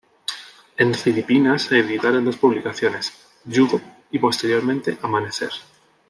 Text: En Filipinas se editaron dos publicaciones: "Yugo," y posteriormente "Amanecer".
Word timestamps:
En 0.77 0.95
Filipinas 0.95 1.61
se 1.61 1.77
editaron 1.77 2.25
dos 2.25 2.35
publicaciones: 2.37 3.13
"Yugo," 3.45 3.79
y 4.09 4.17
posteriormente 4.17 4.97
"Amanecer". 5.03 5.51